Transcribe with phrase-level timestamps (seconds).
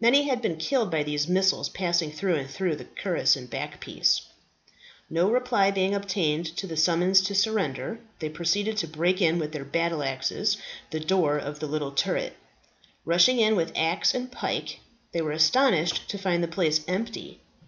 [0.00, 4.20] Many had been killed by these missiles passing through and through the cuirass and backpiece.
[5.10, 9.50] No reply being obtained to the summons to surrender, they proceeded to break in with
[9.50, 10.58] their battle axes
[10.90, 12.34] the door of the little turret.
[13.04, 14.78] Rushing in with axe and pike,
[15.10, 17.40] they were astonished to find the place empty.